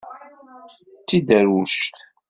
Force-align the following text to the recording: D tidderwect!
D 0.99 1.03
tidderwect! 1.07 1.95